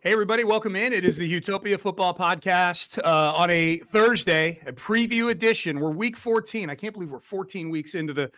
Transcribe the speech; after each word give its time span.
Hey, 0.00 0.12
everybody, 0.12 0.44
welcome 0.44 0.76
in. 0.76 0.92
It 0.92 1.04
is 1.04 1.16
the 1.16 1.28
Houtopia 1.28 1.76
Football 1.76 2.14
Podcast 2.14 3.00
uh, 3.04 3.34
on 3.34 3.50
a 3.50 3.78
Thursday, 3.78 4.60
a 4.64 4.72
preview 4.72 5.32
edition. 5.32 5.80
We're 5.80 5.90
week 5.90 6.16
14. 6.16 6.70
I 6.70 6.76
can't 6.76 6.94
believe 6.94 7.10
we're 7.10 7.18
14 7.18 7.68
weeks 7.68 7.96
into 7.96 8.12
the 8.12 8.28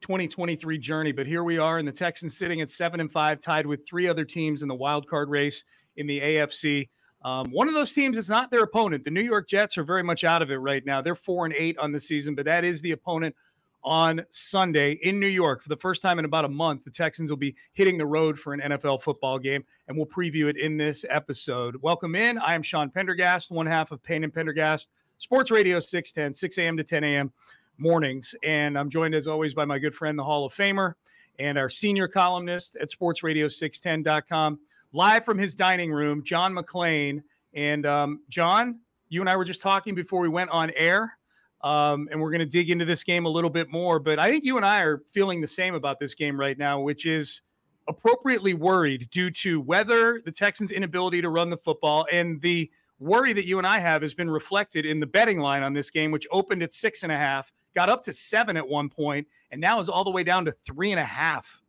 2023 0.00 0.76
journey, 0.76 1.12
but 1.12 1.28
here 1.28 1.44
we 1.44 1.56
are, 1.56 1.78
and 1.78 1.86
the 1.86 1.92
Texans 1.92 2.36
sitting 2.36 2.62
at 2.62 2.68
seven 2.68 2.98
and 2.98 3.12
five, 3.12 3.38
tied 3.38 3.64
with 3.64 3.86
three 3.86 4.08
other 4.08 4.24
teams 4.24 4.62
in 4.62 4.68
the 4.68 4.74
wild 4.74 5.08
card 5.08 5.30
race 5.30 5.62
in 5.98 6.08
the 6.08 6.20
AFC. 6.20 6.88
Um, 7.24 7.48
one 7.52 7.68
of 7.68 7.74
those 7.74 7.92
teams 7.92 8.18
is 8.18 8.28
not 8.28 8.50
their 8.50 8.64
opponent. 8.64 9.04
The 9.04 9.10
New 9.10 9.22
York 9.22 9.48
Jets 9.48 9.78
are 9.78 9.84
very 9.84 10.02
much 10.02 10.24
out 10.24 10.42
of 10.42 10.50
it 10.50 10.56
right 10.56 10.84
now. 10.84 11.00
They're 11.00 11.14
four 11.14 11.44
and 11.44 11.54
eight 11.56 11.78
on 11.78 11.92
the 11.92 12.00
season, 12.00 12.34
but 12.34 12.44
that 12.46 12.64
is 12.64 12.82
the 12.82 12.90
opponent 12.90 13.36
on 13.84 14.24
Sunday 14.30 14.92
in 15.02 15.20
New 15.20 15.28
York. 15.28 15.62
For 15.62 15.68
the 15.68 15.76
first 15.76 16.00
time 16.00 16.18
in 16.18 16.24
about 16.24 16.44
a 16.44 16.48
month, 16.48 16.84
the 16.84 16.90
Texans 16.90 17.30
will 17.30 17.36
be 17.36 17.54
hitting 17.74 17.98
the 17.98 18.06
road 18.06 18.38
for 18.38 18.54
an 18.54 18.60
NFL 18.60 19.02
football 19.02 19.38
game, 19.38 19.64
and 19.88 19.96
we'll 19.96 20.06
preview 20.06 20.48
it 20.48 20.56
in 20.56 20.76
this 20.76 21.04
episode. 21.10 21.76
Welcome 21.82 22.14
in. 22.14 22.38
I 22.38 22.54
am 22.54 22.62
Sean 22.62 22.90
Pendergast, 22.90 23.50
one 23.50 23.66
half 23.66 23.92
of 23.92 24.02
Payne 24.02 24.24
and 24.24 24.32
Pendergast, 24.32 24.88
Sports 25.18 25.50
Radio 25.50 25.78
610, 25.80 26.34
6 26.34 26.58
a.m. 26.58 26.76
to 26.76 26.84
10 26.84 27.04
a.m. 27.04 27.32
mornings. 27.78 28.34
And 28.42 28.78
I'm 28.78 28.88
joined, 28.88 29.14
as 29.14 29.26
always, 29.26 29.54
by 29.54 29.64
my 29.64 29.78
good 29.78 29.94
friend, 29.94 30.18
the 30.18 30.24
Hall 30.24 30.46
of 30.46 30.54
Famer, 30.54 30.94
and 31.38 31.58
our 31.58 31.68
senior 31.68 32.08
columnist 32.08 32.76
at 32.76 32.90
sportsradio610.com, 32.90 34.58
live 34.92 35.24
from 35.24 35.38
his 35.38 35.54
dining 35.54 35.92
room, 35.92 36.22
John 36.22 36.54
McClain. 36.54 37.22
And 37.52 37.84
um, 37.84 38.20
John, 38.28 38.80
you 39.08 39.20
and 39.20 39.28
I 39.28 39.36
were 39.36 39.44
just 39.44 39.60
talking 39.60 39.94
before 39.94 40.20
we 40.20 40.28
went 40.28 40.50
on 40.50 40.70
air 40.74 41.18
um, 41.64 42.08
and 42.10 42.20
we're 42.20 42.30
going 42.30 42.40
to 42.40 42.46
dig 42.46 42.70
into 42.70 42.84
this 42.84 43.02
game 43.02 43.24
a 43.24 43.28
little 43.28 43.50
bit 43.50 43.70
more. 43.70 43.98
But 43.98 44.18
I 44.18 44.30
think 44.30 44.44
you 44.44 44.56
and 44.56 44.66
I 44.66 44.82
are 44.82 45.02
feeling 45.10 45.40
the 45.40 45.46
same 45.46 45.74
about 45.74 45.98
this 45.98 46.14
game 46.14 46.38
right 46.38 46.56
now, 46.56 46.78
which 46.78 47.06
is 47.06 47.40
appropriately 47.88 48.52
worried 48.54 49.08
due 49.10 49.30
to 49.30 49.60
whether 49.62 50.20
the 50.24 50.30
Texans' 50.30 50.70
inability 50.70 51.22
to 51.22 51.30
run 51.30 51.48
the 51.48 51.56
football 51.56 52.06
and 52.12 52.40
the 52.42 52.70
worry 52.98 53.32
that 53.32 53.46
you 53.46 53.58
and 53.58 53.66
I 53.66 53.78
have 53.78 54.02
has 54.02 54.14
been 54.14 54.30
reflected 54.30 54.84
in 54.84 55.00
the 55.00 55.06
betting 55.06 55.40
line 55.40 55.62
on 55.62 55.72
this 55.72 55.90
game, 55.90 56.10
which 56.10 56.26
opened 56.30 56.62
at 56.62 56.72
six 56.72 57.02
and 57.02 57.10
a 57.10 57.16
half, 57.16 57.50
got 57.74 57.88
up 57.88 58.02
to 58.04 58.12
seven 58.12 58.56
at 58.58 58.68
one 58.68 58.90
point, 58.90 59.26
and 59.50 59.60
now 59.60 59.80
is 59.80 59.88
all 59.88 60.04
the 60.04 60.10
way 60.10 60.22
down 60.22 60.44
to 60.44 60.52
three 60.52 60.92
and 60.92 61.00
a 61.00 61.04
half 61.04 61.62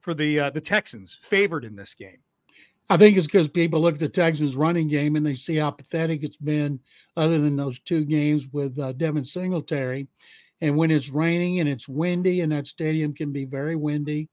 for 0.00 0.14
the 0.14 0.38
uh, 0.38 0.50
the 0.50 0.60
Texans 0.60 1.18
favored 1.20 1.64
in 1.64 1.74
this 1.74 1.94
game. 1.94 2.18
I 2.92 2.98
think 2.98 3.16
it's 3.16 3.26
because 3.26 3.48
people 3.48 3.80
look 3.80 3.94
at 3.94 4.00
the 4.00 4.08
Texans' 4.10 4.54
running 4.54 4.86
game 4.86 5.16
and 5.16 5.24
they 5.24 5.34
see 5.34 5.56
how 5.56 5.70
pathetic 5.70 6.22
it's 6.22 6.36
been, 6.36 6.78
other 7.16 7.38
than 7.38 7.56
those 7.56 7.78
two 7.80 8.04
games 8.04 8.48
with 8.52 8.78
uh, 8.78 8.92
Devin 8.92 9.24
Singletary. 9.24 10.08
And 10.60 10.76
when 10.76 10.90
it's 10.90 11.08
raining 11.08 11.60
and 11.60 11.70
it's 11.70 11.88
windy, 11.88 12.42
and 12.42 12.52
that 12.52 12.66
stadium 12.66 13.14
can 13.14 13.32
be 13.32 13.46
very 13.46 13.76
windy, 13.76 14.28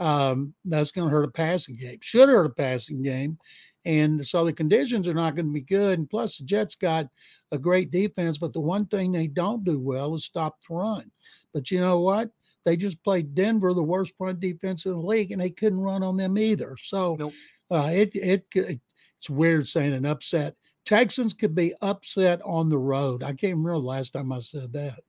um, 0.00 0.54
that's 0.64 0.90
going 0.90 1.08
to 1.08 1.14
hurt 1.14 1.22
a 1.22 1.30
passing 1.30 1.76
game. 1.76 1.98
Should 2.02 2.28
hurt 2.28 2.46
a 2.46 2.50
passing 2.50 3.00
game. 3.00 3.38
And 3.84 4.26
so 4.26 4.44
the 4.44 4.52
conditions 4.52 5.06
are 5.06 5.14
not 5.14 5.36
going 5.36 5.46
to 5.46 5.52
be 5.52 5.60
good. 5.60 6.00
And 6.00 6.10
plus, 6.10 6.36
the 6.36 6.44
Jets 6.44 6.74
got 6.74 7.06
a 7.52 7.58
great 7.58 7.92
defense, 7.92 8.38
but 8.38 8.52
the 8.52 8.58
one 8.58 8.86
thing 8.86 9.12
they 9.12 9.28
don't 9.28 9.62
do 9.62 9.78
well 9.78 10.16
is 10.16 10.24
stop 10.24 10.56
the 10.68 10.74
run. 10.74 11.12
But 11.54 11.70
you 11.70 11.78
know 11.78 12.00
what? 12.00 12.30
They 12.64 12.76
just 12.76 13.04
played 13.04 13.36
Denver, 13.36 13.72
the 13.72 13.84
worst 13.84 14.14
run 14.18 14.40
defense 14.40 14.84
in 14.84 14.92
the 14.94 14.98
league, 14.98 15.30
and 15.30 15.40
they 15.40 15.50
couldn't 15.50 15.80
run 15.80 16.02
on 16.02 16.16
them 16.16 16.36
either. 16.36 16.76
So 16.76 17.14
nope. 17.16 17.34
Uh, 17.70 17.90
it, 17.92 18.10
it 18.14 18.46
it's 18.54 19.30
weird 19.30 19.68
saying 19.68 19.92
an 19.92 20.06
upset. 20.06 20.56
Texans 20.84 21.34
could 21.34 21.54
be 21.54 21.74
upset 21.82 22.40
on 22.44 22.68
the 22.68 22.78
road. 22.78 23.22
I 23.22 23.32
can't 23.34 23.56
remember 23.56 23.78
last 23.78 24.14
time 24.14 24.32
I 24.32 24.40
said 24.40 24.72
that. 24.72 25.00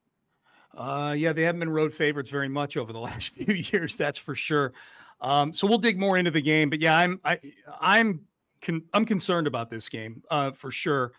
Uh, 0.76 1.14
yeah, 1.18 1.34
they 1.34 1.44
haven't 1.44 1.60
been 1.60 1.70
road 1.70 1.94
favorites 1.94 2.30
very 2.30 2.50
much 2.50 2.78
over 2.78 2.94
the 2.94 3.00
last 3.10 3.30
few 3.30 3.54
years. 3.54 3.96
That's 3.96 4.18
for 4.18 4.36
sure. 4.36 4.74
Um, 5.20 5.54
so 5.54 5.68
we'll 5.68 5.78
dig 5.78 6.00
more 6.00 6.18
into 6.18 6.32
the 6.32 6.42
game. 6.42 6.70
But 6.70 6.82
yeah, 6.82 6.98
I'm 6.98 7.20
I, 7.24 7.40
I'm 7.80 8.22
con- 8.62 8.84
I'm 8.94 9.06
concerned 9.06 9.48
about 9.48 9.70
this 9.70 9.90
game 9.90 10.24
uh, 10.30 10.52
for 10.52 10.72
sure. 10.72 11.14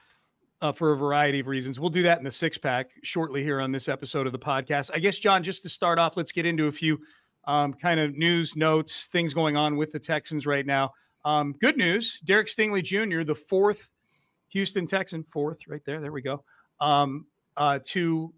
Uh, 0.60 0.70
for 0.70 0.92
a 0.92 0.96
variety 0.96 1.40
of 1.40 1.48
reasons. 1.48 1.80
We'll 1.80 1.90
do 1.90 2.04
that 2.04 2.18
in 2.18 2.24
the 2.24 2.30
six 2.30 2.56
pack 2.56 2.92
shortly 3.02 3.42
here 3.42 3.60
on 3.60 3.72
this 3.72 3.88
episode 3.88 4.28
of 4.28 4.32
the 4.32 4.38
podcast. 4.38 4.92
I 4.94 5.00
guess, 5.00 5.18
John, 5.18 5.42
just 5.42 5.64
to 5.64 5.68
start 5.68 5.98
off, 5.98 6.16
let's 6.16 6.30
get 6.30 6.46
into 6.46 6.68
a 6.68 6.72
few 6.72 7.00
um, 7.46 7.74
kind 7.74 7.98
of 7.98 8.16
news 8.16 8.54
notes, 8.54 9.06
things 9.06 9.34
going 9.34 9.56
on 9.56 9.76
with 9.76 9.90
the 9.90 9.98
Texans 9.98 10.46
right 10.46 10.64
now. 10.64 10.92
Um, 11.24 11.54
good 11.60 11.76
news 11.76 12.20
Derek 12.20 12.48
Stingley 12.48 12.82
Jr., 12.82 13.24
the 13.24 13.34
fourth 13.34 13.88
Houston 14.48 14.86
Texan, 14.86 15.24
fourth 15.24 15.58
right 15.68 15.82
there, 15.84 16.00
there 16.00 16.12
we 16.12 16.22
go, 16.22 16.44
um, 16.80 17.26
uh, 17.56 17.78
to 17.86 18.32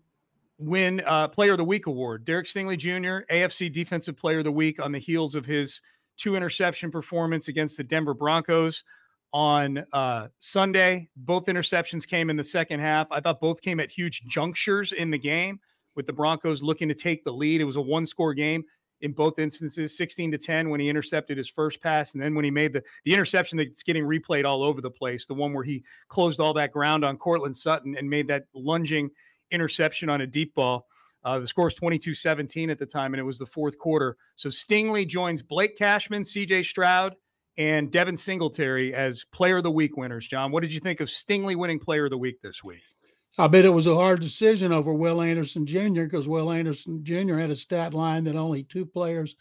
win 0.58 1.02
uh, 1.06 1.28
Player 1.28 1.52
of 1.52 1.58
the 1.58 1.64
Week 1.64 1.86
award. 1.86 2.24
Derek 2.24 2.46
Stingley 2.46 2.76
Jr., 2.76 3.26
AFC 3.32 3.72
Defensive 3.72 4.16
Player 4.16 4.38
of 4.38 4.44
the 4.44 4.52
Week 4.52 4.80
on 4.80 4.92
the 4.92 4.98
heels 4.98 5.34
of 5.34 5.44
his 5.44 5.80
two 6.16 6.36
interception 6.36 6.90
performance 6.90 7.48
against 7.48 7.76
the 7.76 7.84
Denver 7.84 8.14
Broncos 8.14 8.84
on 9.32 9.84
uh, 9.92 10.28
Sunday. 10.38 11.08
Both 11.16 11.46
interceptions 11.46 12.06
came 12.06 12.30
in 12.30 12.36
the 12.36 12.44
second 12.44 12.80
half. 12.80 13.08
I 13.10 13.20
thought 13.20 13.40
both 13.40 13.60
came 13.60 13.80
at 13.80 13.90
huge 13.90 14.22
junctures 14.26 14.92
in 14.92 15.10
the 15.10 15.18
game 15.18 15.58
with 15.96 16.06
the 16.06 16.12
Broncos 16.12 16.62
looking 16.62 16.88
to 16.88 16.94
take 16.94 17.24
the 17.24 17.32
lead. 17.32 17.60
It 17.60 17.64
was 17.64 17.76
a 17.76 17.80
one 17.80 18.06
score 18.06 18.34
game 18.34 18.64
in 19.04 19.12
both 19.12 19.38
instances 19.38 19.96
16 19.96 20.32
to 20.32 20.38
10 20.38 20.70
when 20.70 20.80
he 20.80 20.88
intercepted 20.88 21.36
his 21.36 21.48
first 21.48 21.80
pass 21.82 22.14
and 22.14 22.22
then 22.22 22.34
when 22.34 22.44
he 22.44 22.50
made 22.50 22.72
the 22.72 22.82
the 23.04 23.12
interception 23.12 23.58
that's 23.58 23.82
getting 23.82 24.02
replayed 24.02 24.46
all 24.46 24.62
over 24.62 24.80
the 24.80 24.90
place 24.90 25.26
the 25.26 25.34
one 25.34 25.52
where 25.52 25.62
he 25.62 25.84
closed 26.08 26.40
all 26.40 26.54
that 26.54 26.72
ground 26.72 27.04
on 27.04 27.18
Courtland 27.18 27.54
Sutton 27.54 27.94
and 27.96 28.08
made 28.08 28.26
that 28.28 28.46
lunging 28.54 29.10
interception 29.50 30.08
on 30.08 30.22
a 30.22 30.26
deep 30.26 30.54
ball. 30.54 30.86
Uh, 31.22 31.38
the 31.38 31.46
score 31.46 31.68
is 31.68 31.78
22-17 31.78 32.70
at 32.70 32.78
the 32.78 32.86
time 32.86 33.12
and 33.12 33.20
it 33.20 33.24
was 33.24 33.38
the 33.38 33.46
fourth 33.46 33.78
quarter. 33.78 34.16
So 34.36 34.48
Stingley 34.48 35.06
joins 35.06 35.42
Blake 35.42 35.76
Cashman 35.76 36.22
CJ 36.22 36.64
Stroud 36.64 37.14
and 37.56 37.90
Devin 37.90 38.16
Singletary 38.16 38.94
as 38.94 39.24
player 39.32 39.58
of 39.58 39.62
the 39.62 39.70
week 39.70 39.96
winners. 39.98 40.26
John 40.26 40.50
what 40.50 40.62
did 40.62 40.72
you 40.72 40.80
think 40.80 41.00
of 41.00 41.08
Stingley 41.08 41.56
winning 41.56 41.78
player 41.78 42.06
of 42.06 42.10
the 42.10 42.18
week 42.18 42.40
this 42.40 42.64
week 42.64 42.82
I 43.36 43.48
bet 43.48 43.64
it 43.64 43.70
was 43.70 43.86
a 43.86 43.94
hard 43.94 44.20
decision 44.20 44.72
over 44.72 44.92
Will 44.92 45.20
Anderson 45.20 45.66
Jr. 45.66 46.04
because 46.04 46.28
Will 46.28 46.52
Anderson 46.52 47.04
Jr. 47.04 47.34
had 47.36 47.50
a 47.50 47.56
stat 47.56 47.92
line 47.92 48.24
that 48.24 48.36
only 48.36 48.62
two 48.62 48.86
players 48.86 49.34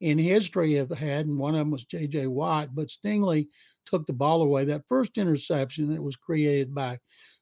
in 0.00 0.18
history 0.18 0.74
have 0.74 0.90
had, 0.90 1.26
and 1.26 1.38
one 1.38 1.54
of 1.54 1.60
them 1.60 1.70
was 1.70 1.84
J.J. 1.84 2.26
Watt. 2.26 2.74
But 2.74 2.88
Stingley 2.88 3.48
took 3.86 4.06
the 4.06 4.12
ball 4.12 4.42
away. 4.42 4.66
That 4.66 4.86
first 4.86 5.16
interception 5.16 5.92
that 5.92 6.02
was 6.02 6.14
created 6.14 6.74
by 6.74 6.98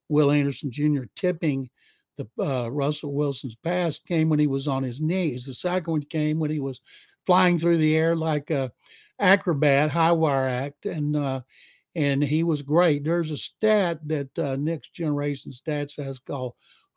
Will 0.09 0.31
Anderson 0.31 0.71
Jr. 0.71 1.05
tipping 1.17 1.69
the 2.17 2.29
uh, 2.39 2.69
Russell 2.71 3.13
Wilson's 3.13 3.57
pass 3.57 3.99
came 3.99 4.29
when 4.29 4.39
he 4.39 4.47
was 4.47 4.69
on 4.69 4.83
his 4.83 5.01
knees. 5.01 5.45
The 5.45 5.55
second 5.55 5.91
one 5.91 6.03
came 6.03 6.39
when 6.39 6.51
he 6.51 6.61
was 6.61 6.81
flying 7.27 7.59
through 7.59 7.79
the 7.79 7.97
air 7.97 8.17
like 8.17 8.51
a 8.51 8.73
acrobat, 9.19 9.91
high 9.91 10.13
wire 10.13 10.49
act, 10.49 10.87
and 10.87 11.17
uh, 11.17 11.41
and 11.97 12.23
he 12.23 12.43
was 12.43 12.61
great. 12.61 13.05
There's 13.05 13.31
a 13.31 13.39
stat 13.39 14.07
that 14.07 14.39
uh, 14.39 14.55
Next 14.57 14.93
Generation 14.93 15.51
Stats 15.51 15.97
has 15.97 16.19
called 16.19 16.53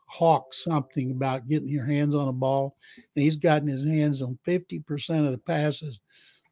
hawk 0.07 0.53
something 0.53 1.11
about 1.11 1.47
getting 1.47 1.69
your 1.69 1.85
hands 1.85 2.13
on 2.13 2.27
a 2.27 2.33
ball, 2.33 2.75
and 3.15 3.23
he's 3.23 3.37
gotten 3.37 3.67
his 3.67 3.85
hands 3.85 4.21
on 4.21 4.37
50% 4.45 5.25
of 5.25 5.31
the 5.31 5.37
passes 5.37 6.01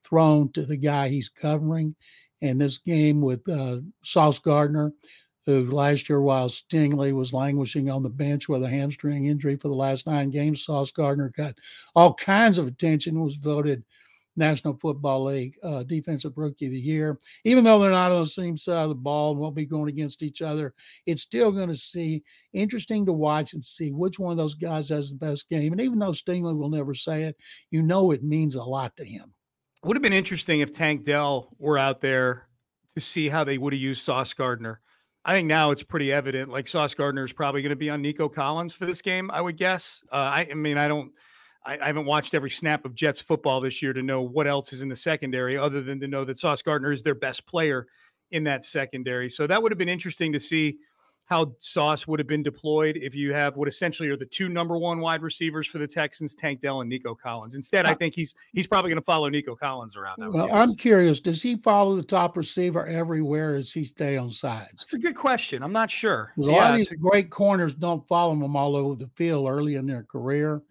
thrown 0.01 0.49
to 0.53 0.63
the 0.63 0.77
guy 0.77 1.09
he's 1.09 1.27
covering. 1.27 1.94
And 2.41 2.61
this 2.61 2.77
game 2.77 3.19
with 3.19 3.47
uh, 3.49 3.79
Sauce 4.05 4.39
Gardner, 4.39 4.93
who 5.45 5.69
last 5.69 6.07
year, 6.07 6.21
while 6.21 6.47
Stingley 6.47 7.11
was 7.11 7.33
languishing 7.33 7.89
on 7.89 8.03
the 8.03 8.09
bench 8.09 8.47
with 8.47 8.63
a 8.63 8.69
hamstring 8.69 9.25
injury 9.25 9.57
for 9.57 9.67
the 9.67 9.73
last 9.73 10.07
nine 10.07 10.29
games, 10.29 10.63
Sauce 10.63 10.91
Gardner 10.91 11.33
got 11.35 11.55
all 11.95 12.13
kinds 12.13 12.59
of 12.59 12.67
attention, 12.67 13.21
was 13.21 13.35
voted– 13.35 13.83
National 14.38 14.78
Football 14.78 15.25
League 15.25 15.57
uh, 15.63 15.84
Defensive 15.84 16.38
Rookie 16.38 16.68
of 16.68 16.72
the 16.72 16.80
Year. 16.80 17.19
Even 17.44 17.63
though 17.63 17.80
they're 17.80 17.92
not 17.92 18.12
on 18.12 18.24
the 18.24 18.30
same 18.30 18.56
side 18.56 18.84
of 18.84 18.89
the 18.89 18.95
ball 18.95 19.31
and 19.31 19.39
won't 19.39 19.56
be 19.56 19.66
going 19.66 19.89
against 19.89 20.24
each 20.24 20.42
other, 20.42 20.74
it's 21.06 21.24
still 21.24 21.51
going 21.51 21.69
to 21.69 21.75
see 21.75 22.24
interesting 22.54 23.06
to 23.06 23.13
watch 23.13 23.54
and 23.54 23.63
see 23.63 23.92
which 23.92 24.19
one 24.19 24.31
of 24.31 24.38
those 24.38 24.56
guys 24.56 24.89
has 24.89 25.10
the 25.10 25.18
best 25.18 25.50
game. 25.50 25.72
And 25.74 25.81
even 25.81 26.00
though 26.00 26.12
Stingley 26.12 26.56
will 26.56 26.69
never 26.69 26.94
say 26.94 27.24
it, 27.24 27.36
you 27.72 27.81
know 27.81 28.12
it 28.12 28.24
means 28.24 28.56
a 28.56 28.63
lot 28.63 28.95
to 28.98 29.04
him. 29.04 29.34
Would 29.84 29.95
have 29.95 30.04
been 30.04 30.13
interesting 30.13 30.62
if 30.62 30.72
Tank 30.72 31.04
Dell 31.04 31.50
were 31.60 31.78
out 31.78 32.01
there 32.01 32.48
to 32.95 33.00
see 33.01 33.30
how 33.30 33.44
they 33.44 33.57
would 33.57 33.74
have 33.74 33.81
used 33.81 34.04
Sauce 34.04 34.34
Gardner. 34.34 34.81
I 35.24 35.34
think 35.34 35.48
now 35.48 35.72
it's 35.72 35.84
pretty 35.84 36.12
evident. 36.12 36.50
Like 36.50 36.68
Sauce 36.68 36.94
Gardner 36.94 37.25
is 37.25 37.34
probably 37.34 37.62
going 37.62 37.72
to 37.72 37.75
be 37.75 37.89
on 37.89 38.01
Nico 38.01 38.30
Collins 38.30 38.74
for 38.74 38.86
this 38.86 39.01
game. 39.01 39.30
I 39.30 39.42
would 39.42 39.57
guess. 39.57 40.01
Uh, 40.12 40.16
I, 40.16 40.48
I 40.50 40.54
mean, 40.54 40.78
I 40.78 40.88
don't. 40.88 41.12
I, 41.67 41.77
I, 41.81 41.87
haven't 41.87 42.05
watched 42.05 42.33
every 42.33 42.49
snap 42.49 42.85
of 42.85 42.95
Jets 42.95 43.19
football 43.19 43.59
this 43.59 43.81
year 43.81 43.93
to 43.93 44.01
know 44.01 44.21
what 44.21 44.47
else 44.47 44.73
is 44.73 44.81
in 44.81 44.89
the 44.89 44.95
secondary, 44.95 45.57
other 45.57 45.81
than 45.81 45.99
to 45.99 46.07
know 46.07 46.23
that 46.25 46.39
Sauce 46.39 46.61
Gardner 46.61 46.91
is 46.91 47.03
their 47.03 47.15
best 47.15 47.45
player 47.45 47.87
in 48.31 48.43
that 48.45 48.63
secondary. 48.63 49.29
So 49.29 49.45
that 49.45 49.61
would 49.61 49.71
have 49.71 49.77
been 49.77 49.89
interesting 49.89 50.31
to 50.33 50.39
see 50.39 50.77
how 51.25 51.53
Sauce 51.59 52.07
would 52.07 52.19
have 52.19 52.27
been 52.27 52.41
deployed 52.41 52.97
if 53.01 53.13
you 53.13 53.33
have 53.33 53.57
what 53.57 53.67
essentially 53.67 54.07
are 54.07 54.15
the 54.15 54.25
two 54.25 54.47
number 54.47 54.77
one 54.77 54.99
wide 54.99 55.21
receivers 55.21 55.67
for 55.67 55.77
the 55.77 55.87
Texans, 55.87 56.33
Tank 56.33 56.61
Dell 56.61 56.79
and 56.79 56.89
Nico 56.89 57.13
Collins. 57.13 57.53
Instead, 57.53 57.85
I 57.85 57.93
think 57.93 58.15
he's 58.15 58.33
he's 58.53 58.65
probably 58.65 58.89
going 58.89 59.01
to 59.01 59.05
follow 59.05 59.27
Nico 59.27 59.53
Collins 59.53 59.97
around. 59.97 60.15
Well, 60.19 60.49
I'm 60.53 60.73
curious. 60.75 61.19
Does 61.19 61.41
he 61.41 61.57
follow 61.57 61.97
the 61.97 62.03
top 62.03 62.37
receiver 62.37 62.87
everywhere? 62.87 63.55
Or 63.55 63.57
does 63.57 63.73
he 63.73 63.83
stay 63.83 64.15
on 64.15 64.31
sides? 64.31 64.71
That's 64.77 64.93
a 64.93 64.99
good 64.99 65.17
question. 65.17 65.63
I'm 65.63 65.73
not 65.73 65.91
sure. 65.91 66.31
A 66.37 66.41
lot 66.43 66.71
of 66.71 66.77
these 66.77 66.91
a- 66.91 66.95
great 66.95 67.29
corners 67.29 67.73
don't 67.73 68.07
follow 68.07 68.31
him 68.31 68.55
all 68.55 68.77
over 68.77 68.95
the 68.95 69.09
field 69.15 69.49
early 69.49 69.75
in 69.75 69.85
their 69.85 70.03
career 70.03 70.61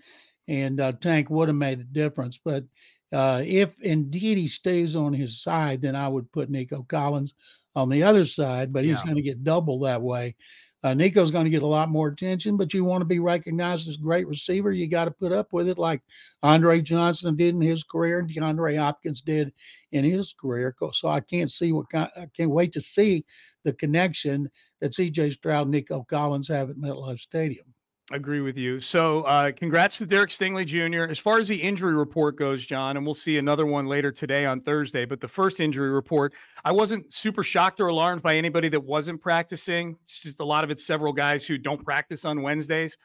and 0.48 0.80
uh, 0.80 0.92
Tank 0.92 1.30
would 1.30 1.48
have 1.48 1.56
made 1.56 1.80
a 1.80 1.84
difference. 1.84 2.38
But 2.42 2.64
uh, 3.12 3.42
if 3.44 3.80
indeed 3.80 4.38
he 4.38 4.48
stays 4.48 4.96
on 4.96 5.12
his 5.12 5.42
side, 5.42 5.82
then 5.82 5.96
I 5.96 6.08
would 6.08 6.30
put 6.32 6.50
Nico 6.50 6.84
Collins 6.88 7.34
on 7.74 7.88
the 7.88 8.02
other 8.02 8.24
side, 8.24 8.72
but 8.72 8.84
he's 8.84 8.98
yeah. 8.98 9.04
going 9.04 9.16
to 9.16 9.22
get 9.22 9.44
double 9.44 9.80
that 9.80 10.02
way. 10.02 10.34
Uh, 10.82 10.94
Nico's 10.94 11.30
going 11.30 11.44
to 11.44 11.50
get 11.50 11.62
a 11.62 11.66
lot 11.66 11.88
more 11.88 12.08
attention, 12.08 12.56
but 12.56 12.72
you 12.72 12.84
want 12.84 13.00
to 13.00 13.06
be 13.06 13.18
recognized 13.18 13.88
as 13.88 13.96
a 13.96 14.02
great 14.02 14.28
receiver. 14.28 14.70
You 14.70 14.86
got 14.86 15.06
to 15.06 15.10
put 15.10 15.32
up 15.32 15.52
with 15.52 15.68
it 15.68 15.78
like 15.78 16.00
Andre 16.42 16.80
Johnson 16.80 17.34
did 17.34 17.54
in 17.54 17.60
his 17.60 17.82
career 17.82 18.20
and 18.20 18.30
DeAndre 18.30 18.78
Hopkins 18.78 19.20
did 19.20 19.52
in 19.90 20.04
his 20.04 20.32
career. 20.32 20.74
So 20.92 21.08
I 21.08 21.20
can't 21.20 21.50
see 21.50 21.72
what 21.72 21.86
I 21.92 22.28
can't 22.36 22.50
wait 22.50 22.72
to 22.74 22.80
see 22.80 23.24
the 23.64 23.72
connection 23.72 24.48
that 24.80 24.92
CJ 24.92 25.32
Stroud 25.32 25.62
and 25.62 25.72
Nico 25.72 26.06
Collins 26.08 26.48
have 26.48 26.70
at 26.70 26.76
MetLife 26.76 27.20
Stadium. 27.20 27.66
Agree 28.12 28.40
with 28.40 28.56
you. 28.56 28.78
So, 28.78 29.22
uh, 29.22 29.50
congrats 29.50 29.98
to 29.98 30.06
Derek 30.06 30.30
Stingley 30.30 30.64
Jr. 30.64 31.10
As 31.10 31.18
far 31.18 31.40
as 31.40 31.48
the 31.48 31.60
injury 31.60 31.94
report 31.94 32.36
goes, 32.36 32.64
John, 32.64 32.96
and 32.96 33.04
we'll 33.04 33.14
see 33.14 33.38
another 33.38 33.66
one 33.66 33.86
later 33.86 34.12
today 34.12 34.44
on 34.44 34.60
Thursday. 34.60 35.04
But 35.04 35.20
the 35.20 35.26
first 35.26 35.58
injury 35.58 35.90
report, 35.90 36.32
I 36.64 36.70
wasn't 36.70 37.12
super 37.12 37.42
shocked 37.42 37.80
or 37.80 37.88
alarmed 37.88 38.22
by 38.22 38.36
anybody 38.36 38.68
that 38.68 38.80
wasn't 38.80 39.20
practicing. 39.20 39.96
It's 40.02 40.22
just 40.22 40.38
a 40.38 40.44
lot 40.44 40.62
of 40.62 40.70
it's 40.70 40.86
several 40.86 41.12
guys 41.12 41.44
who 41.44 41.58
don't 41.58 41.84
practice 41.84 42.24
on 42.24 42.42
Wednesdays. 42.42 42.96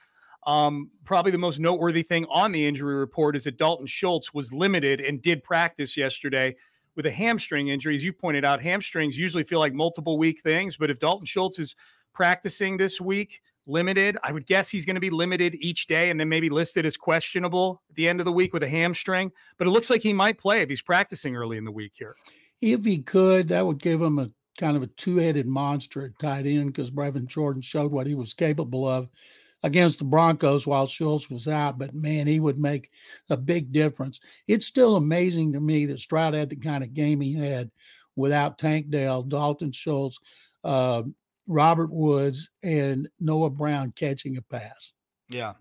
Um, 0.45 0.91
probably 1.03 1.31
the 1.31 1.37
most 1.39 1.59
noteworthy 1.59 2.03
thing 2.03 2.27
on 2.29 2.51
the 2.51 2.63
injury 2.63 2.93
report 2.93 3.35
is 3.35 3.45
that 3.45 3.57
Dalton 3.57 3.87
Schultz 3.87 4.35
was 4.35 4.53
limited 4.53 5.01
and 5.01 5.19
did 5.19 5.43
practice 5.43 5.97
yesterday 5.97 6.55
with 6.95 7.07
a 7.07 7.11
hamstring 7.11 7.69
injury. 7.69 7.95
As 7.95 8.03
you 8.03 8.13
pointed 8.13 8.45
out, 8.45 8.61
hamstrings 8.61 9.17
usually 9.17 9.43
feel 9.43 9.59
like 9.59 9.73
multiple 9.73 10.19
week 10.19 10.41
things, 10.41 10.77
but 10.77 10.91
if 10.91 10.99
Dalton 10.99 11.25
Schultz 11.25 11.57
is 11.57 11.75
practicing 12.13 12.77
this 12.77 13.01
week, 13.01 13.41
limited. 13.67 14.17
I 14.23 14.31
would 14.31 14.45
guess 14.45 14.69
he's 14.69 14.85
going 14.85 14.95
to 14.95 15.01
be 15.01 15.09
limited 15.09 15.55
each 15.55 15.87
day 15.87 16.09
and 16.09 16.19
then 16.19 16.29
maybe 16.29 16.49
listed 16.49 16.85
as 16.85 16.97
questionable 16.97 17.81
at 17.89 17.95
the 17.95 18.07
end 18.07 18.19
of 18.19 18.25
the 18.25 18.31
week 18.31 18.53
with 18.53 18.63
a 18.63 18.69
hamstring. 18.69 19.31
But 19.57 19.67
it 19.67 19.71
looks 19.71 19.89
like 19.89 20.01
he 20.01 20.13
might 20.13 20.37
play 20.37 20.61
if 20.61 20.69
he's 20.69 20.81
practicing 20.81 21.35
early 21.35 21.57
in 21.57 21.65
the 21.65 21.71
week 21.71 21.93
here. 21.95 22.15
If 22.61 22.85
he 22.85 22.99
could, 22.99 23.47
that 23.49 23.65
would 23.65 23.81
give 23.81 24.01
him 24.01 24.19
a 24.19 24.29
kind 24.59 24.77
of 24.77 24.83
a 24.83 24.87
two 24.87 25.17
headed 25.17 25.47
monster 25.47 26.05
at 26.05 26.19
tight 26.19 26.45
end 26.45 26.67
because 26.67 26.91
Brevin 26.91 27.25
Jordan 27.25 27.61
showed 27.61 27.91
what 27.91 28.07
he 28.07 28.15
was 28.15 28.33
capable 28.33 28.87
of 28.87 29.09
against 29.63 29.99
the 29.99 30.05
Broncos 30.05 30.67
while 30.67 30.87
Schultz 30.87 31.29
was 31.29 31.47
out. 31.47 31.77
But 31.77 31.93
man, 31.93 32.27
he 32.27 32.39
would 32.39 32.57
make 32.57 32.91
a 33.29 33.37
big 33.37 33.71
difference. 33.71 34.19
It's 34.47 34.65
still 34.65 34.95
amazing 34.95 35.53
to 35.53 35.59
me 35.59 35.85
that 35.87 35.99
Stroud 35.99 36.33
had 36.33 36.49
the 36.49 36.55
kind 36.55 36.83
of 36.83 36.93
game 36.93 37.21
he 37.21 37.33
had 37.33 37.71
without 38.15 38.57
Tank 38.57 38.89
Dell, 38.89 39.23
Dalton 39.23 39.71
Schultz, 39.71 40.19
uh, 40.63 41.03
Robert 41.47 41.91
Woods 41.91 42.49
and 42.63 43.09
Noah 43.19 43.49
Brown 43.49 43.91
catching 43.95 44.37
a 44.37 44.41
pass. 44.41 44.93
Yeah. 45.29 45.53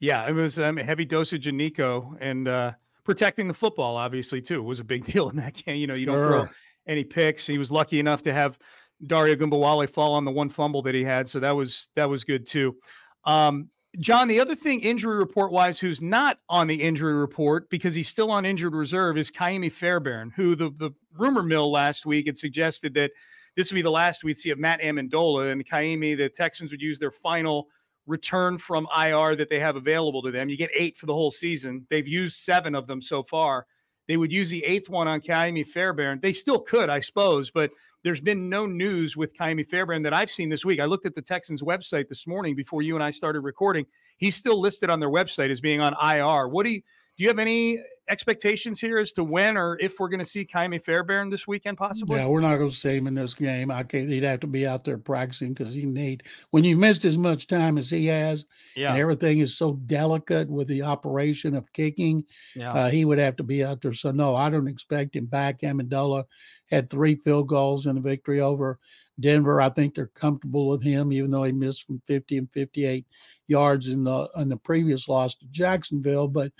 Yeah. 0.00 0.28
It 0.28 0.32
was 0.32 0.58
um, 0.58 0.78
a 0.78 0.84
heavy 0.84 1.04
dosage 1.04 1.46
of 1.46 1.54
Nico 1.54 2.16
and 2.20 2.48
uh, 2.48 2.72
protecting 3.04 3.48
the 3.48 3.54
football, 3.54 3.96
obviously, 3.96 4.40
too, 4.40 4.62
was 4.62 4.80
a 4.80 4.84
big 4.84 5.04
deal 5.12 5.28
in 5.28 5.36
that 5.36 5.54
game. 5.54 5.76
You 5.76 5.86
know, 5.86 5.94
you 5.94 6.06
don't 6.06 6.14
sure. 6.16 6.28
throw 6.28 6.48
any 6.86 7.04
picks. 7.04 7.46
He 7.46 7.58
was 7.58 7.70
lucky 7.70 7.98
enough 7.98 8.22
to 8.22 8.32
have 8.32 8.58
Dare 9.06 9.36
Ogunbowale 9.36 9.88
fall 9.88 10.14
on 10.14 10.24
the 10.24 10.30
one 10.30 10.48
fumble 10.48 10.82
that 10.82 10.94
he 10.94 11.04
had. 11.04 11.28
So 11.28 11.40
that 11.40 11.52
was 11.52 11.88
that 11.96 12.08
was 12.08 12.24
good 12.24 12.46
too. 12.46 12.76
Um, 13.24 13.70
John, 13.98 14.28
the 14.28 14.40
other 14.40 14.54
thing 14.54 14.80
injury 14.80 15.16
report 15.16 15.52
wise, 15.52 15.78
who's 15.78 16.02
not 16.02 16.38
on 16.48 16.66
the 16.66 16.82
injury 16.82 17.14
report 17.14 17.70
because 17.70 17.94
he's 17.94 18.08
still 18.08 18.30
on 18.30 18.44
injured 18.44 18.74
reserve 18.74 19.16
is 19.16 19.30
Ka'imi 19.30 19.72
Fairbairn, 19.72 20.32
who 20.36 20.54
the, 20.54 20.70
the 20.76 20.90
rumor 21.14 21.42
mill 21.42 21.70
last 21.70 22.04
week 22.04 22.26
had 22.26 22.36
suggested 22.36 22.92
that 22.94 23.10
this 23.56 23.70
would 23.70 23.76
be 23.76 23.82
the 23.82 23.90
last 23.90 24.22
we'd 24.22 24.36
see 24.36 24.50
of 24.50 24.58
Matt 24.58 24.80
Ammendola 24.80 25.50
and 25.50 25.66
Ka'imi. 25.66 26.16
The 26.16 26.28
Texans 26.28 26.70
would 26.70 26.82
use 26.82 26.98
their 26.98 27.10
final 27.10 27.68
return 28.06 28.58
from 28.58 28.86
IR 28.96 29.34
that 29.36 29.48
they 29.48 29.58
have 29.58 29.76
available 29.76 30.22
to 30.22 30.30
them. 30.30 30.48
You 30.48 30.56
get 30.56 30.70
eight 30.74 30.96
for 30.96 31.06
the 31.06 31.14
whole 31.14 31.30
season. 31.30 31.86
They've 31.90 32.06
used 32.06 32.36
seven 32.36 32.74
of 32.74 32.86
them 32.86 33.00
so 33.00 33.22
far. 33.22 33.66
They 34.06 34.16
would 34.16 34.30
use 34.30 34.50
the 34.50 34.64
eighth 34.64 34.88
one 34.88 35.08
on 35.08 35.20
Ka'imi 35.20 35.66
Fairbairn. 35.66 36.20
They 36.22 36.32
still 36.32 36.60
could, 36.60 36.88
I 36.88 37.00
suppose, 37.00 37.50
but 37.50 37.70
there's 38.04 38.20
been 38.20 38.48
no 38.48 38.66
news 38.66 39.16
with 39.16 39.36
Ka'imi 39.36 39.66
Fairbairn 39.66 40.02
that 40.02 40.14
I've 40.14 40.30
seen 40.30 40.48
this 40.48 40.64
week. 40.64 40.78
I 40.78 40.84
looked 40.84 41.06
at 41.06 41.14
the 41.14 41.22
Texans 41.22 41.62
website 41.62 42.08
this 42.08 42.26
morning 42.26 42.54
before 42.54 42.82
you 42.82 42.94
and 42.94 43.02
I 43.02 43.10
started 43.10 43.40
recording. 43.40 43.84
He's 44.18 44.36
still 44.36 44.60
listed 44.60 44.90
on 44.90 45.00
their 45.00 45.10
website 45.10 45.50
as 45.50 45.60
being 45.60 45.80
on 45.80 45.94
IR. 46.00 46.46
What 46.48 46.62
do 46.62 46.70
you 46.70 46.82
do 47.16 47.24
you 47.24 47.28
have 47.28 47.38
any 47.38 47.82
expectations 48.08 48.80
here 48.80 48.98
as 48.98 49.12
to 49.12 49.24
when 49.24 49.56
or 49.56 49.78
if 49.80 49.98
we're 49.98 50.08
going 50.08 50.20
to 50.20 50.24
see 50.24 50.44
Ka'imi 50.44 50.82
Fairbairn 50.82 51.30
this 51.30 51.46
weekend, 51.46 51.76
possibly? 51.76 52.18
Yeah, 52.18 52.26
we're 52.26 52.40
not 52.40 52.56
going 52.56 52.70
to 52.70 52.76
see 52.76 52.96
him 52.96 53.06
in 53.06 53.14
this 53.14 53.34
game. 53.34 53.70
I 53.70 53.82
can't. 53.82 54.08
He'd 54.08 54.22
have 54.22 54.40
to 54.40 54.46
be 54.46 54.66
out 54.66 54.84
there 54.84 54.98
practicing 54.98 55.52
because 55.52 55.74
he 55.74 55.86
need 55.86 56.22
when 56.50 56.64
you 56.64 56.76
missed 56.76 57.04
as 57.04 57.18
much 57.18 57.46
time 57.46 57.78
as 57.78 57.90
he 57.90 58.06
has, 58.06 58.44
yeah. 58.74 58.90
and 58.90 58.98
everything 58.98 59.40
is 59.40 59.56
so 59.56 59.74
delicate 59.74 60.48
with 60.48 60.68
the 60.68 60.82
operation 60.82 61.54
of 61.54 61.72
kicking. 61.72 62.24
Yeah, 62.54 62.72
uh, 62.72 62.90
he 62.90 63.04
would 63.04 63.18
have 63.18 63.36
to 63.36 63.42
be 63.42 63.64
out 63.64 63.82
there. 63.82 63.92
So 63.92 64.10
no, 64.10 64.34
I 64.34 64.50
don't 64.50 64.68
expect 64.68 65.16
him 65.16 65.26
back. 65.26 65.60
Ammendola 65.60 66.24
had 66.70 66.90
three 66.90 67.16
field 67.16 67.48
goals 67.48 67.86
in 67.86 67.96
a 67.96 68.00
victory 68.00 68.40
over 68.40 68.78
Denver. 69.18 69.60
I 69.60 69.70
think 69.70 69.94
they're 69.94 70.06
comfortable 70.06 70.68
with 70.68 70.82
him, 70.82 71.12
even 71.12 71.30
though 71.30 71.44
he 71.44 71.52
missed 71.52 71.86
from 71.86 72.02
50 72.06 72.38
and 72.38 72.52
58 72.52 73.06
yards 73.48 73.88
in 73.88 74.04
the 74.04 74.28
in 74.36 74.48
the 74.48 74.56
previous 74.56 75.08
loss 75.08 75.34
to 75.36 75.46
Jacksonville. 75.50 76.28
But 76.28 76.52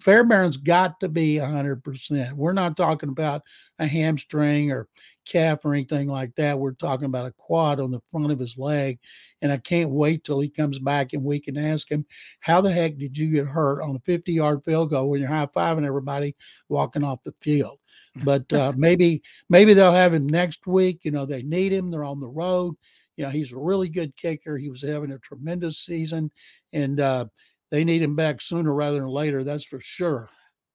Fairbairn's 0.00 0.56
got 0.56 1.00
to 1.00 1.08
be 1.08 1.36
100%. 1.36 2.32
We're 2.32 2.52
not 2.52 2.76
talking 2.76 3.08
about 3.08 3.42
a 3.78 3.86
hamstring 3.86 4.70
or 4.70 4.88
calf 5.24 5.64
or 5.64 5.74
anything 5.74 6.08
like 6.08 6.34
that. 6.36 6.58
We're 6.58 6.72
talking 6.72 7.06
about 7.06 7.26
a 7.26 7.32
quad 7.32 7.80
on 7.80 7.90
the 7.90 8.00
front 8.10 8.30
of 8.30 8.38
his 8.38 8.56
leg. 8.56 8.98
And 9.42 9.52
I 9.52 9.58
can't 9.58 9.90
wait 9.90 10.24
till 10.24 10.40
he 10.40 10.48
comes 10.48 10.78
back 10.78 11.12
and 11.12 11.24
we 11.24 11.40
can 11.40 11.56
ask 11.56 11.90
him, 11.90 12.06
How 12.40 12.60
the 12.60 12.72
heck 12.72 12.96
did 12.96 13.16
you 13.16 13.30
get 13.30 13.46
hurt 13.46 13.82
on 13.82 13.96
a 13.96 14.00
50 14.00 14.32
yard 14.32 14.64
field 14.64 14.90
goal 14.90 15.10
when 15.10 15.20
you're 15.20 15.28
high 15.28 15.46
fiving 15.46 15.86
everybody 15.86 16.36
walking 16.68 17.04
off 17.04 17.22
the 17.24 17.34
field? 17.40 17.78
But 18.24 18.50
uh, 18.52 18.72
maybe, 18.76 19.22
maybe 19.48 19.74
they'll 19.74 19.92
have 19.92 20.14
him 20.14 20.28
next 20.28 20.66
week. 20.66 21.00
You 21.02 21.10
know, 21.10 21.26
they 21.26 21.42
need 21.42 21.72
him, 21.72 21.90
they're 21.90 22.04
on 22.04 22.20
the 22.20 22.26
road. 22.26 22.74
You 23.16 23.24
know, 23.24 23.30
he's 23.30 23.52
a 23.52 23.58
really 23.58 23.88
good 23.88 24.16
kicker. 24.16 24.58
He 24.58 24.70
was 24.70 24.82
having 24.82 25.12
a 25.12 25.18
tremendous 25.18 25.78
season. 25.78 26.30
And, 26.72 26.98
uh, 26.98 27.26
they 27.74 27.82
need 27.82 28.02
him 28.02 28.14
back 28.14 28.40
sooner 28.40 28.72
rather 28.72 29.00
than 29.00 29.08
later. 29.08 29.42
That's 29.42 29.64
for 29.64 29.80
sure. 29.80 30.28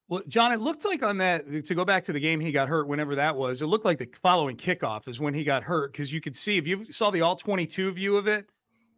Well, 0.10 0.22
John, 0.28 0.52
it 0.52 0.60
looked 0.60 0.84
like 0.84 1.02
on 1.02 1.18
that 1.20 1.64
to 1.66 1.74
go 1.74 1.86
back 1.86 2.04
to 2.04 2.12
the 2.12 2.20
game 2.20 2.42
he 2.42 2.52
got 2.52 2.68
hurt, 2.68 2.90
whenever 2.90 3.16
that 3.16 3.34
was. 3.34 3.62
It 3.62 3.68
looked 3.68 3.86
like 3.86 4.00
the 4.00 4.10
following 4.22 4.58
kickoff 4.58 5.08
is 5.08 5.18
when 5.18 5.34
he 5.34 5.46
got 5.46 5.64
hurt 5.64 5.94
because 5.94 6.12
you 6.12 6.20
could 6.20 6.36
see 6.36 6.58
if 6.58 6.68
you 6.68 6.84
saw 6.92 7.10
the 7.10 7.22
all 7.22 7.38
twenty-two 7.38 7.92
view 7.94 8.18
of 8.18 8.28
it, 8.28 8.50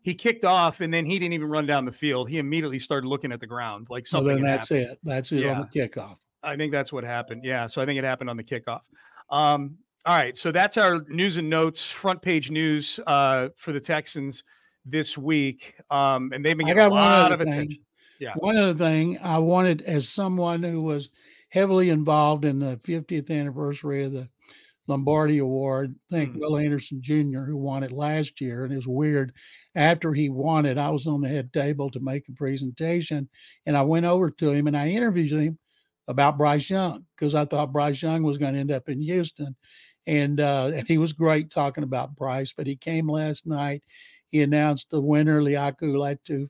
he 0.01 0.15
kicked 0.15 0.45
off 0.45 0.81
and 0.81 0.91
then 0.91 1.05
he 1.05 1.19
didn't 1.19 1.33
even 1.33 1.47
run 1.47 1.67
down 1.67 1.85
the 1.85 1.91
field. 1.91 2.27
He 2.27 2.39
immediately 2.39 2.79
started 2.79 3.07
looking 3.07 3.31
at 3.31 3.39
the 3.39 3.45
ground 3.45 3.85
like 3.91 4.07
something. 4.07 4.25
Well, 4.25 4.35
then 4.37 4.45
that's 4.45 4.69
happened. 4.69 4.87
it. 4.93 4.99
That's 5.03 5.31
it 5.31 5.41
Yeah. 5.41 5.59
on 5.59 5.69
the 5.71 5.79
kickoff. 5.79 6.15
I 6.41 6.55
think 6.55 6.71
that's 6.71 6.91
what 6.91 7.03
happened. 7.03 7.43
Yeah. 7.43 7.67
So 7.67 7.83
I 7.83 7.85
think 7.85 7.99
it 7.99 8.03
happened 8.03 8.31
on 8.31 8.37
the 8.37 8.43
kickoff. 8.43 8.81
Um, 9.29 9.77
all 10.07 10.15
right. 10.15 10.35
So 10.35 10.51
that's 10.51 10.75
our 10.77 11.05
news 11.07 11.37
and 11.37 11.47
notes, 11.47 11.85
front 11.91 12.19
page 12.23 12.49
news 12.49 12.99
uh, 13.05 13.49
for 13.57 13.73
the 13.73 13.79
Texans 13.79 14.43
this 14.83 15.15
week. 15.19 15.75
Um, 15.91 16.31
and 16.33 16.43
they've 16.43 16.57
been 16.57 16.65
getting 16.65 16.81
a 16.81 16.89
lot 16.89 17.31
of 17.31 17.39
thing. 17.39 17.49
attention. 17.49 17.79
Yeah. 18.21 18.33
One 18.35 18.55
other 18.55 18.77
thing 18.77 19.17
I 19.17 19.39
wanted, 19.39 19.81
as 19.81 20.07
someone 20.07 20.61
who 20.61 20.83
was 20.83 21.09
heavily 21.49 21.89
involved 21.89 22.45
in 22.45 22.59
the 22.59 22.77
50th 22.77 23.31
anniversary 23.31 24.05
of 24.05 24.13
the 24.13 24.29
Lombardi 24.87 25.39
Award, 25.39 25.95
thank 26.11 26.35
Mm. 26.35 26.39
Will 26.39 26.57
Anderson 26.57 27.01
Jr., 27.01 27.41
who 27.41 27.57
won 27.57 27.81
it 27.81 27.91
last 27.91 28.39
year. 28.39 28.63
And 28.63 28.73
it's 28.73 28.85
weird. 28.85 29.33
After 29.73 30.13
he 30.13 30.29
won 30.29 30.67
it, 30.67 30.77
I 30.77 30.91
was 30.91 31.07
on 31.07 31.21
the 31.21 31.29
head 31.29 31.51
table 31.51 31.89
to 31.89 31.99
make 31.99 32.29
a 32.29 32.33
presentation, 32.33 33.27
and 33.65 33.75
I 33.75 33.81
went 33.81 34.05
over 34.05 34.29
to 34.29 34.51
him 34.51 34.67
and 34.67 34.77
I 34.77 34.89
interviewed 34.89 35.31
him 35.31 35.57
about 36.07 36.37
Bryce 36.37 36.69
Young 36.69 37.05
because 37.15 37.33
I 37.33 37.45
thought 37.45 37.73
Bryce 37.73 38.03
Young 38.03 38.21
was 38.21 38.37
going 38.37 38.53
to 38.53 38.59
end 38.59 38.71
up 38.71 38.87
in 38.87 39.01
Houston, 39.01 39.55
and 40.05 40.39
uh, 40.39 40.71
and 40.75 40.87
he 40.87 40.99
was 40.99 41.13
great 41.13 41.49
talking 41.49 41.83
about 41.83 42.15
Bryce. 42.15 42.53
But 42.55 42.67
he 42.67 42.75
came 42.75 43.09
last 43.09 43.47
night. 43.47 43.81
He 44.29 44.41
announced 44.43 44.89
the 44.91 45.01
winner, 45.01 45.41
Laiatu 45.41 45.81
Latu, 45.83 46.47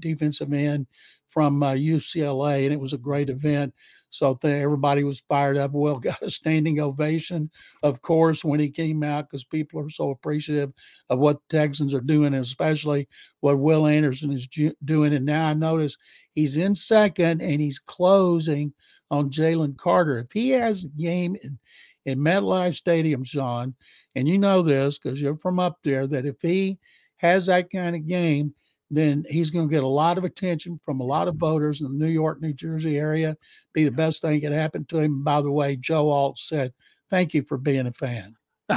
defensive 0.00 0.52
end 0.52 0.86
from 1.28 1.62
uh, 1.62 1.72
UCLA, 1.72 2.64
and 2.64 2.72
it 2.72 2.80
was 2.80 2.92
a 2.92 2.98
great 2.98 3.30
event. 3.30 3.74
So 4.10 4.38
everybody 4.42 5.04
was 5.04 5.20
fired 5.20 5.58
up. 5.58 5.72
Will 5.72 5.98
got 5.98 6.22
a 6.22 6.30
standing 6.30 6.80
ovation, 6.80 7.50
of 7.82 8.00
course, 8.00 8.44
when 8.44 8.60
he 8.60 8.70
came 8.70 9.02
out 9.02 9.28
because 9.28 9.44
people 9.44 9.80
are 9.80 9.90
so 9.90 10.10
appreciative 10.10 10.72
of 11.10 11.18
what 11.18 11.46
Texans 11.48 11.94
are 11.94 12.00
doing, 12.00 12.34
especially 12.34 13.08
what 13.40 13.58
Will 13.58 13.86
Anderson 13.86 14.32
is 14.32 14.46
ju- 14.46 14.74
doing. 14.84 15.14
And 15.14 15.26
now 15.26 15.48
I 15.48 15.54
notice 15.54 15.96
he's 16.32 16.56
in 16.56 16.74
second 16.74 17.42
and 17.42 17.60
he's 17.60 17.78
closing 17.78 18.72
on 19.10 19.30
Jalen 19.30 19.76
Carter. 19.76 20.18
If 20.18 20.32
he 20.32 20.50
has 20.50 20.84
a 20.84 20.88
game 20.88 21.36
in, 21.42 21.58
in 22.06 22.18
MetLife 22.18 22.76
Stadium, 22.76 23.24
Sean, 23.24 23.74
and 24.14 24.26
you 24.26 24.38
know 24.38 24.62
this 24.62 24.98
because 24.98 25.20
you're 25.20 25.36
from 25.36 25.60
up 25.60 25.78
there, 25.84 26.06
that 26.06 26.26
if 26.26 26.40
he 26.40 26.78
has 27.18 27.46
that 27.46 27.70
kind 27.70 27.94
of 27.94 28.06
game, 28.06 28.54
then 28.90 29.24
he's 29.28 29.50
going 29.50 29.68
to 29.68 29.72
get 29.72 29.82
a 29.82 29.88
lot 29.88 30.18
of 30.18 30.24
attention 30.24 30.80
from 30.84 31.00
a 31.00 31.04
lot 31.04 31.28
of 31.28 31.36
voters 31.36 31.80
in 31.80 31.88
the 31.88 31.98
New 32.04 32.10
York, 32.10 32.40
New 32.40 32.52
Jersey 32.52 32.98
area. 32.98 33.36
Be 33.72 33.84
the 33.84 33.90
best 33.90 34.22
thing 34.22 34.40
that 34.40 34.48
could 34.48 34.56
happen 34.56 34.84
to 34.86 34.98
him. 34.98 35.22
By 35.22 35.42
the 35.42 35.50
way, 35.50 35.76
Joe 35.76 36.10
Alt 36.10 36.38
said, 36.38 36.72
"Thank 37.10 37.34
you 37.34 37.42
for 37.42 37.58
being 37.58 37.86
a 37.86 37.92
fan." 37.92 38.34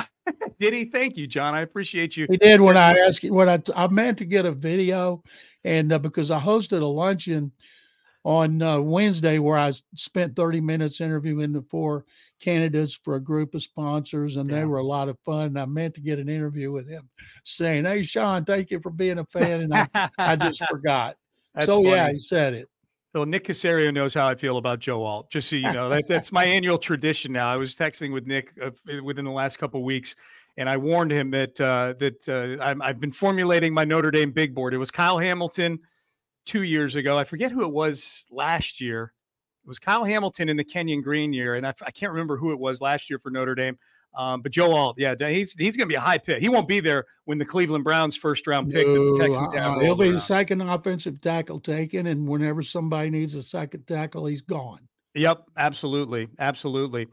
Did 0.60 0.74
he? 0.74 0.86
Thank 0.86 1.18
you, 1.18 1.28
John. 1.28 1.54
I 1.54 1.62
appreciate 1.62 2.18
you. 2.18 2.28
He 2.30 2.38
did 2.38 2.62
when 2.62 2.78
I 2.78 2.92
asked 2.92 3.24
when 3.24 3.50
I 3.50 3.62
I 3.76 3.88
meant 3.88 4.18
to 4.20 4.26
get 4.26 4.46
a 4.46 4.52
video, 4.52 5.24
and 5.64 5.92
uh, 5.94 6.00
because 6.00 6.30
I 6.30 6.40
hosted 6.40 6.82
a 6.82 6.86
luncheon 6.86 7.52
on 8.24 8.62
uh, 8.62 8.80
Wednesday 8.80 9.40
I 9.40 9.74
spent 9.96 10.36
30 10.36 10.62
minutes 10.62 11.02
interviewing 11.02 11.52
the 11.52 11.64
four 11.64 12.06
candidates 12.40 12.94
for 13.04 13.16
a 13.16 13.20
group 13.20 13.56
of 13.56 13.64
sponsors, 13.64 14.36
and 14.36 14.50
Yeah. 14.50 14.60
they 14.60 14.66
were 14.66 14.80
a 14.80 14.84
lot 14.84 15.10
of 15.10 15.18
fun. 15.20 15.48
And 15.48 15.60
I 15.60 15.66
meant 15.66 15.94
to 15.96 16.02
get 16.02 16.20
an 16.20 16.30
interview 16.30 16.72
with 16.72 16.88
him, 16.88 17.10
saying, 17.44 17.86
"Hey, 17.86 18.04
Sean, 18.04 18.46
thank 18.46 18.72
you 18.72 18.80
for 18.80 18.90
being 18.92 19.20
a 19.20 19.26
fan," 19.26 19.62
and 19.62 19.74
I, 19.74 20.10
I 20.18 20.36
just 20.36 20.64
forgot. 20.70 21.18
That's 21.54 21.68
so 21.68 21.84
yeah, 21.84 22.12
he 22.12 22.20
said 22.20 22.54
it. 22.54 22.70
Well, 23.14 23.26
Nick 23.26 23.44
Caserio 23.44 23.94
knows 23.94 24.14
how 24.14 24.28
I 24.28 24.36
feel 24.36 24.56
about 24.58 24.80
Joe 24.80 25.04
Alt. 25.04 25.30
Just 25.30 25.50
so 25.50 25.58
you 25.58 25.72
know, 25.74 25.90
that, 25.90 26.08
that's 26.08 26.32
my 26.32 26.46
annual 26.58 26.78
tradition 26.78 27.34
now. 27.34 27.50
I 27.50 27.58
was 27.58 27.76
texting 27.76 28.14
with 28.14 28.26
Nick 28.26 28.54
uh, 28.62 28.72
within 29.04 29.26
the 29.26 29.32
last 29.32 29.58
couple 29.58 29.84
weeks, 29.84 30.16
and 30.58 30.70
I 30.70 30.78
warned 30.78 31.12
him 31.12 31.30
that 31.32 31.60
uh, 31.60 31.94
that 32.00 32.30
uh, 32.30 32.64
I'm, 32.64 32.82
I've 32.82 33.00
been 33.00 33.12
formulating 33.12 33.74
my 33.74 33.84
Notre 33.84 34.12
Dame 34.12 34.32
big 34.32 34.56
board. 34.56 34.74
It 34.74 34.78
was 34.78 34.92
Kyle 34.92 35.18
Hamilton 35.18 35.80
two 36.46 36.64
years 36.64 36.96
ago. 36.96 37.18
I 37.18 37.24
forget 37.24 37.52
who 37.52 37.64
it 37.64 37.72
was 37.72 38.28
last 38.32 38.82
year. 38.82 39.14
It 39.64 39.68
was 39.68 39.80
Kyle 39.80 40.04
Hamilton 40.04 40.50
in 40.50 40.58
the 40.58 40.64
Kenyon 40.64 41.02
Green 41.02 41.34
year, 41.34 41.56
and 41.56 41.68
I 41.68 41.74
can't 41.94 42.12
remember 42.12 42.36
who 42.38 42.52
it 42.52 42.60
was 42.60 42.82
last 42.82 43.10
year 43.10 43.20
for 43.20 43.30
Notre 43.30 43.56
Dame. 43.56 43.78
Um, 44.14 44.42
but 44.42 44.52
Joe 44.52 44.74
Alt, 44.74 45.00
yeah, 45.00 45.16
he's 45.18 45.54
he's 45.54 45.78
going 45.78 45.88
to 45.88 45.92
be 45.92 45.96
a 45.96 46.02
high 46.02 46.18
pick. 46.18 46.42
He 46.42 46.50
won't 46.50 46.68
be 46.68 46.80
there 46.82 47.06
when 47.26 47.38
the 47.38 47.46
Cleveland 47.46 47.84
Browns 47.84 48.16
first 48.16 48.46
round 48.46 48.72
pick 48.72 48.86
that 48.86 48.92
the 48.92 49.00
No, 49.00 49.14
Texans 49.14 49.54
have. 49.54 49.74
uh-uh. 49.74 49.80
He'll 49.80 49.96
be 49.96 50.12
the 50.12 50.20
second 50.20 50.62
offensive 50.62 51.22
tackle 51.22 51.60
taken, 51.60 52.08
and 52.08 52.28
whenever 52.28 52.62
somebody 52.62 53.10
needs 53.10 53.36
a 53.36 53.44
second 53.44 53.88
tackle, 53.88 54.26
he's 54.26 54.42
gone. 54.42 54.80
Yep, 55.14 55.44
absolutely, 55.58 56.28
absolutely. 56.40 57.08